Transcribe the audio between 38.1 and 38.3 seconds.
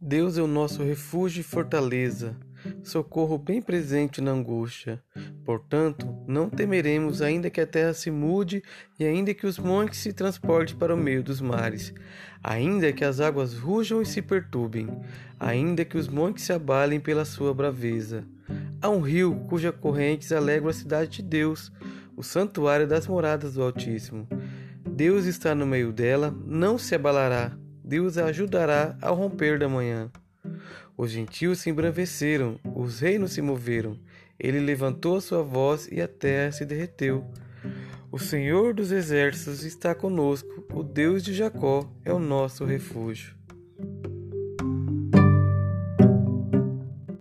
O